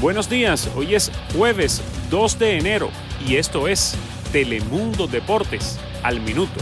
[0.00, 2.88] Buenos días, hoy es jueves 2 de enero
[3.26, 3.96] y esto es
[4.30, 6.60] Telemundo Deportes al minuto.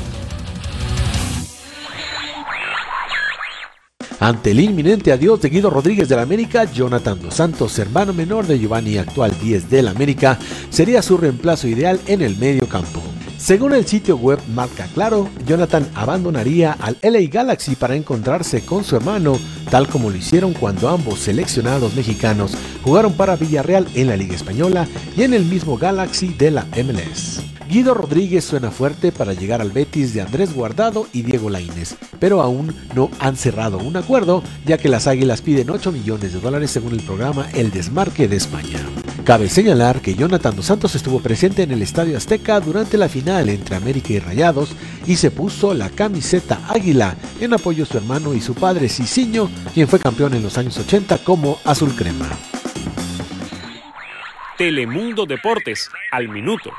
[4.21, 8.59] Ante el inminente adiós de Guido Rodríguez del América, Jonathan Dos Santos, hermano menor de
[8.59, 10.39] Giovanni, actual 10 del América,
[10.71, 13.03] sería su reemplazo ideal en el medio campo.
[13.39, 18.97] Según el sitio web Marca Claro, Jonathan abandonaría al LA Galaxy para encontrarse con su
[18.97, 19.39] hermano,
[19.71, 24.89] tal como lo hicieron cuando ambos seleccionados mexicanos jugaron para Villarreal en la Liga Española
[25.17, 27.43] y en el mismo Galaxy de la MLS.
[27.69, 32.41] Guido Rodríguez suena fuerte para llegar al Betis de Andrés Guardado y Diego Laínez, pero
[32.41, 36.71] aún no han cerrado un acuerdo, ya que las Águilas piden 8 millones de dólares
[36.71, 38.81] según el programa El Desmarque de España.
[39.27, 43.49] Cabe señalar que Jonathan Dos Santos estuvo presente en el Estadio Azteca durante la final
[43.49, 44.71] entre América y Rayados
[45.05, 49.51] y se puso la camiseta águila en apoyo a su hermano y su padre Cicinho,
[49.75, 52.29] quien fue campeón en los años 80 como azul crema.
[54.57, 56.71] Telemundo Deportes al minuto.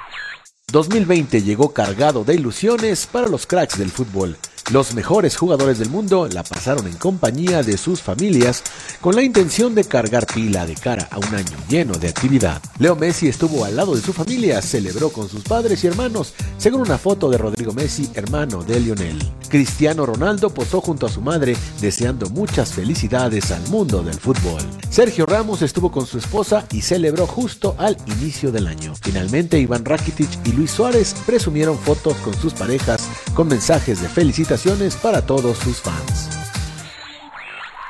[0.72, 4.38] 2020 llegó cargado de ilusiones para los cracks del fútbol.
[4.70, 8.64] Los mejores jugadores del mundo la pasaron en compañía de sus familias
[9.00, 12.62] con la intención de cargar pila de cara a un año lleno de actividad.
[12.78, 16.82] Leo Messi estuvo al lado de su familia, celebró con sus padres y hermanos, según
[16.82, 19.18] una foto de Rodrigo Messi, hermano de Lionel.
[19.50, 24.62] Cristiano Ronaldo posó junto a su madre deseando muchas felicidades al mundo del fútbol.
[24.90, 28.94] Sergio Ramos estuvo con su esposa y celebró justo al inicio del año.
[29.02, 34.78] Finalmente, Iván Rakitic y Luis Suárez presumieron fotos con sus parejas con mensajes de felicitación
[35.02, 36.30] para todos sus fans.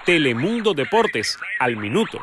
[0.06, 2.20] Telemundo Deportes al minuto.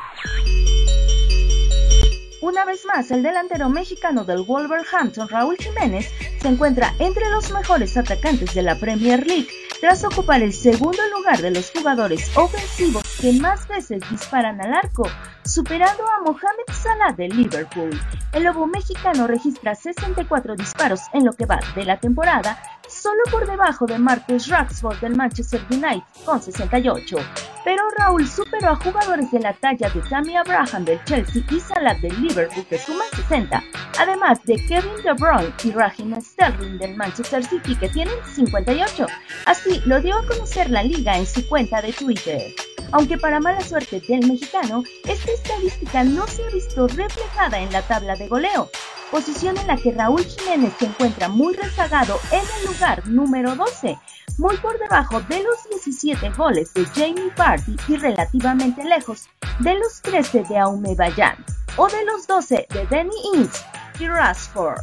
[2.45, 7.97] Una vez más, el delantero mexicano del Wolverhampton, Raúl Jiménez, se encuentra entre los mejores
[7.97, 9.47] atacantes de la Premier League
[9.81, 15.09] tras ocupar el segundo lugar de los jugadores ofensivos que más veces disparan al arco,
[15.43, 17.99] superando a Mohamed Salah de Liverpool.
[18.31, 23.47] El lobo mexicano registra 64 disparos en lo que va de la temporada solo por
[23.47, 27.17] debajo de Marcus Rashford del Manchester United con 68.
[27.65, 31.95] Pero Raúl superó a jugadores de la talla de Tammy Abraham del Chelsea y Salah
[31.95, 33.63] del Liverpool que suman 60,
[33.99, 39.07] además de Kevin De Bruyne y Raheem Sterling del Manchester City que tienen 58.
[39.47, 42.53] Así lo dio a conocer la liga en su cuenta de Twitter.
[42.91, 47.81] Aunque para mala suerte del mexicano, esta estadística no se ha visto reflejada en la
[47.81, 48.69] tabla de goleo,
[49.09, 53.97] posición en la que Raúl Jiménez se encuentra muy rezagado en el lugar número 12,
[54.37, 59.27] muy por debajo de los 17 goles de Jamie Vardy y relativamente lejos
[59.59, 61.35] de los 13 de Aume Bayan
[61.77, 63.63] o de los 12 de Danny Ings
[63.99, 64.81] y Rashford.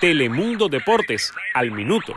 [0.00, 2.14] Telemundo Deportes al minuto.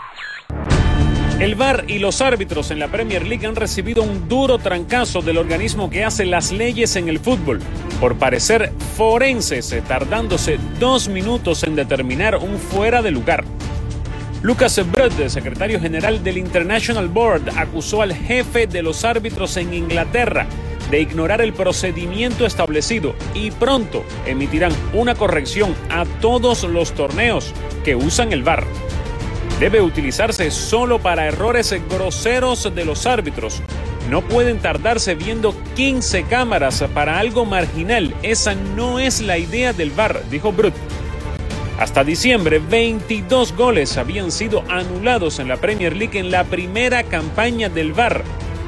[1.39, 5.39] El VAR y los árbitros en la Premier League han recibido un duro trancazo del
[5.39, 7.59] organismo que hace las leyes en el fútbol,
[7.99, 13.43] por parecer forenses, eh, tardándose dos minutos en determinar un fuera de lugar.
[14.41, 20.47] Lucas Brud, secretario general del International Board, acusó al jefe de los árbitros en Inglaterra
[20.90, 27.53] de ignorar el procedimiento establecido y pronto emitirán una corrección a todos los torneos
[27.84, 28.66] que usan el VAR
[29.62, 33.62] debe utilizarse solo para errores groseros de los árbitros.
[34.09, 38.12] No pueden tardarse viendo 15 cámaras para algo marginal.
[38.23, 40.73] Esa no es la idea del VAR, dijo Brut.
[41.81, 47.69] Hasta diciembre, 22 goles habían sido anulados en la Premier League en la primera campaña
[47.69, 48.23] del VAR,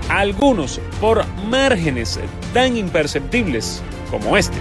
[0.09, 2.19] algunos por márgenes
[2.56, 4.57] tan imperceptibles como este.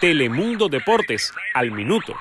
[0.00, 2.14] Telemundo Deportes al minuto.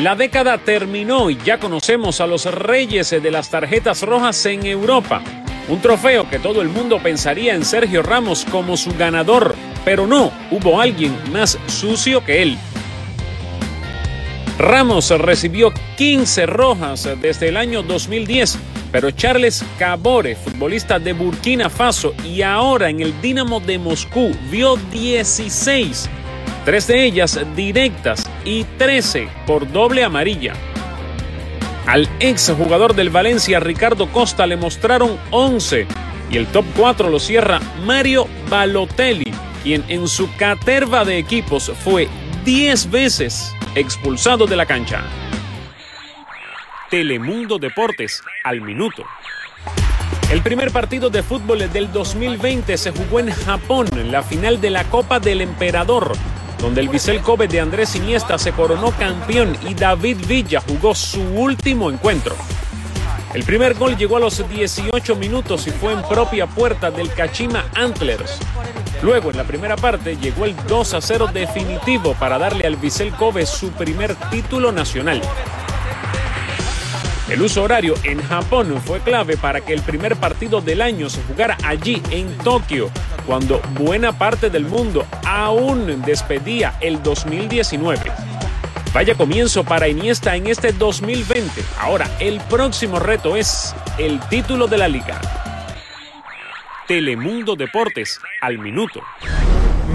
[0.00, 5.24] La década terminó y ya conocemos a los reyes de las tarjetas rojas en Europa.
[5.68, 10.32] Un trofeo que todo el mundo pensaría en Sergio Ramos como su ganador, pero no,
[10.50, 12.58] hubo alguien más sucio que él.
[14.58, 18.58] Ramos recibió 15 rojas desde el año 2010,
[18.92, 24.76] pero Charles Cabore, futbolista de Burkina Faso y ahora en el Dinamo de Moscú, vio
[24.92, 26.10] 16
[26.64, 30.54] tres de ellas directas y 13 por doble amarilla.
[31.86, 35.86] Al ex jugador del Valencia, Ricardo Costa, le mostraron 11
[36.30, 42.08] y el top 4 lo cierra Mario Balotelli, quien en su caterva de equipos fue
[42.44, 45.04] 10 veces expulsado de la cancha.
[46.90, 49.04] Telemundo Deportes al minuto.
[50.32, 54.70] El primer partido de fútbol del 2020 se jugó en Japón, en la final de
[54.70, 56.12] la Copa del Emperador,
[56.60, 61.20] donde el Bisel Kobe de Andrés Iniesta se coronó campeón y David Villa jugó su
[61.20, 62.36] último encuentro.
[63.32, 67.64] El primer gol llegó a los 18 minutos y fue en propia puerta del Kachima
[67.76, 68.40] Antlers.
[69.02, 73.12] Luego, en la primera parte, llegó el 2 a 0 definitivo para darle al Vissel
[73.12, 75.22] Kobe su primer título nacional.
[77.28, 81.22] El uso horario en Japón fue clave para que el primer partido del año se
[81.22, 82.90] jugara allí en Tokio,
[83.28, 88.29] cuando buena parte del mundo aún despedía el 2019.
[88.92, 91.62] Vaya comienzo para Iniesta en este 2020.
[91.78, 95.20] Ahora, el próximo reto es el título de la liga.
[96.88, 99.00] Telemundo Deportes al minuto.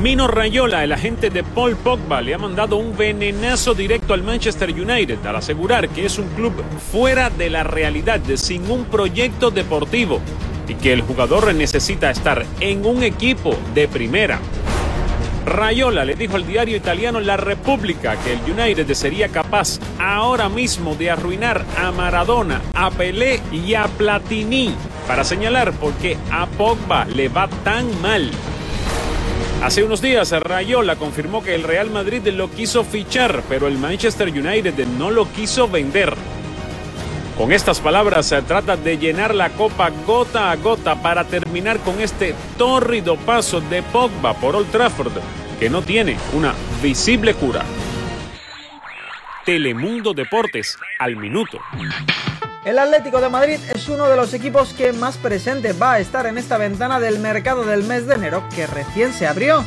[0.02, 4.70] Mino Rayola, el agente de Paul Pogba, le ha mandado un venenazo directo al Manchester
[4.70, 6.54] United al asegurar que es un club
[6.90, 10.22] fuera de la realidad, sin un proyecto deportivo
[10.70, 14.40] y que el jugador necesita estar en un equipo de primera.
[15.46, 20.96] Rayola le dijo al diario italiano La República que el United sería capaz ahora mismo
[20.96, 24.74] de arruinar a Maradona, a Pelé y a Platini
[25.08, 28.32] para señalar por qué a Pogba le va tan mal.
[29.64, 34.30] Hace unos días Rayola confirmó que el Real Madrid lo quiso fichar, pero el Manchester
[34.30, 36.16] United no lo quiso vender.
[37.38, 42.00] Con estas palabras se trata de llenar la copa gota a gota para terminar con
[42.00, 45.12] este tórrido paso de Pogba por Old Trafford,
[45.60, 47.66] que no tiene una visible cura.
[49.46, 51.60] Telemundo Deportes al minuto.
[52.64, 56.26] El Atlético de Madrid es uno de los equipos que más presente va a estar
[56.28, 59.64] en esta ventana del mercado del mes de enero que recién se abrió.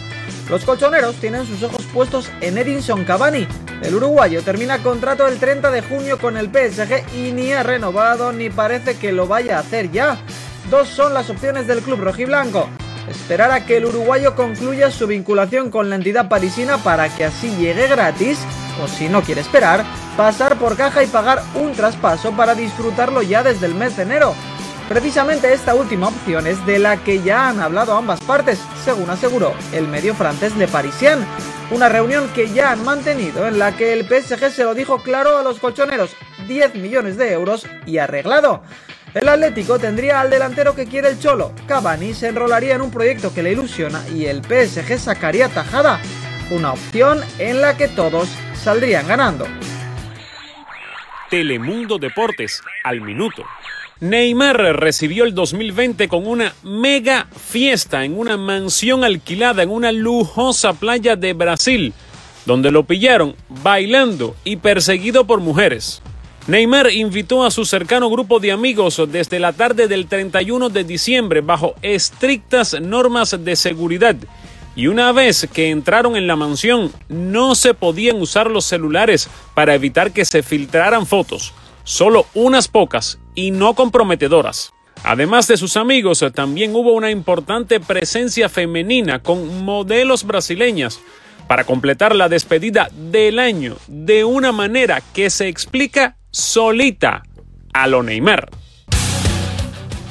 [0.49, 3.47] Los colchoneros tienen sus ojos puestos en Edinson Cavani.
[3.83, 8.33] El uruguayo termina contrato el 30 de junio con el PSG y ni ha renovado
[8.33, 10.19] ni parece que lo vaya a hacer ya.
[10.71, 12.69] Dos son las opciones del club rojiblanco.
[13.09, 17.49] Esperar a que el uruguayo concluya su vinculación con la entidad parisina para que así
[17.57, 18.39] llegue gratis,
[18.83, 19.85] o si no quiere esperar,
[20.17, 24.35] pasar por caja y pagar un traspaso para disfrutarlo ya desde el mes de enero.
[24.89, 29.55] Precisamente esta última opción es de la que ya han hablado ambas partes, según aseguró
[29.73, 31.19] el medio francés Le Parisien.
[31.71, 35.37] Una reunión que ya han mantenido en la que el PSG se lo dijo claro
[35.37, 36.17] a los colchoneros,
[36.47, 38.63] 10 millones de euros y arreglado.
[39.13, 41.53] El Atlético tendría al delantero que quiere el Cholo.
[41.67, 46.01] Cavani se enrolaría en un proyecto que le ilusiona y el PSG sacaría tajada.
[46.51, 49.47] Una opción en la que todos saldrían ganando.
[51.29, 53.45] Telemundo Deportes al minuto.
[54.01, 60.73] Neymar recibió el 2020 con una mega fiesta en una mansión alquilada en una lujosa
[60.75, 61.93] playa de Brasil,
[62.47, 66.01] donde lo pillaron bailando y perseguido por mujeres.
[66.47, 71.41] Neymar invitó a su cercano grupo de amigos desde la tarde del 31 de diciembre
[71.41, 74.15] bajo estrictas normas de seguridad
[74.77, 79.75] y una vez que entraron en la mansión no se podían usar los celulares para
[79.75, 81.53] evitar que se filtraran fotos,
[81.89, 84.73] solo unas pocas y no comprometedoras.
[85.05, 91.01] Además de sus amigos, también hubo una importante presencia femenina con modelos brasileñas
[91.47, 97.23] para completar la despedida del año de una manera que se explica solita
[97.73, 98.51] a lo Neymar.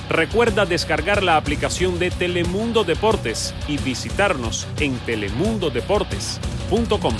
[0.09, 7.13] Recuerda descargar la aplicación de Telemundo Deportes y visitarnos en telemundodeportes.com.